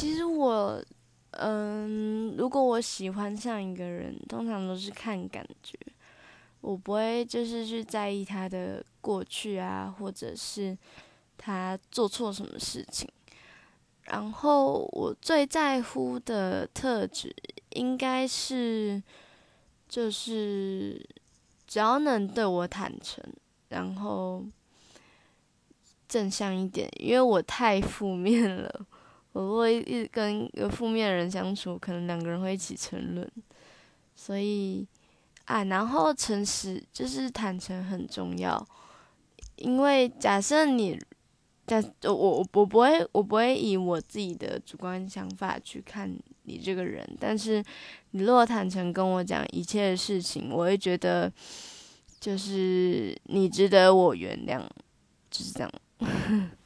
[0.00, 0.82] 其实我，
[1.32, 5.78] 嗯，如果我喜欢上一个人，通常都是看感觉，
[6.62, 10.74] 我不会就是去在意他的过去啊，或者是
[11.36, 13.06] 他做错什么事情。
[14.04, 17.36] 然后我最在乎的特质，
[17.74, 19.02] 应该是，
[19.86, 21.06] 就是
[21.66, 23.22] 只要能对我坦诚，
[23.68, 24.42] 然后
[26.08, 28.86] 正向一点，因为我太负面了。
[29.32, 33.30] 我会一直跟一个负面的人相处，可能两个人会一起沉沦。
[34.14, 34.86] 所以
[35.44, 38.66] 啊，然后诚实就是坦诚很重要，
[39.56, 40.98] 因为假设你。
[41.66, 47.62] 但我我我不会我不会以我自己的主观想法去看你这个人，但是
[48.10, 51.32] 你如果坦诚跟我讲一切的事情，我会觉得
[52.18, 54.60] 就是你值得我原谅，
[55.30, 55.72] 就是这样。